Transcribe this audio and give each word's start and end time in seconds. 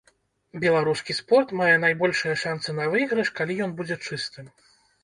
Беларускі 0.63 1.15
спорт 1.19 1.53
мае 1.61 1.75
найбольшыя 1.85 2.35
шанцы 2.45 2.69
на 2.81 2.91
выйгрыш, 2.95 3.27
калі 3.43 3.53
ён 3.69 3.79
будзе 3.81 3.95
чыстым. 4.09 4.55